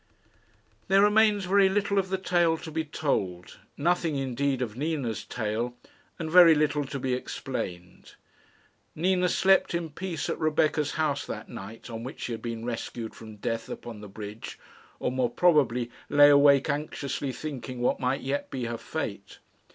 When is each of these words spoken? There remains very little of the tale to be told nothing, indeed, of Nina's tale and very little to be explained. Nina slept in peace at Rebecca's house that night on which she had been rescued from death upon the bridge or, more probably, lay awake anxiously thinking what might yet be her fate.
There 0.87 1.03
remains 1.03 1.45
very 1.45 1.69
little 1.69 1.99
of 1.99 2.09
the 2.09 2.17
tale 2.17 2.57
to 2.57 2.71
be 2.71 2.83
told 2.83 3.59
nothing, 3.77 4.15
indeed, 4.15 4.63
of 4.63 4.75
Nina's 4.75 5.23
tale 5.23 5.77
and 6.17 6.27
very 6.31 6.55
little 6.55 6.83
to 6.85 6.97
be 6.97 7.13
explained. 7.13 8.15
Nina 8.95 9.29
slept 9.29 9.75
in 9.75 9.91
peace 9.91 10.27
at 10.27 10.39
Rebecca's 10.39 10.93
house 10.93 11.23
that 11.27 11.49
night 11.49 11.87
on 11.87 12.03
which 12.03 12.21
she 12.21 12.31
had 12.31 12.41
been 12.41 12.65
rescued 12.65 13.13
from 13.13 13.35
death 13.35 13.69
upon 13.69 14.01
the 14.01 14.09
bridge 14.09 14.57
or, 14.99 15.11
more 15.11 15.29
probably, 15.29 15.91
lay 16.09 16.31
awake 16.31 16.67
anxiously 16.67 17.31
thinking 17.31 17.79
what 17.79 17.99
might 17.99 18.21
yet 18.21 18.49
be 18.49 18.65
her 18.65 18.79
fate. 18.79 19.37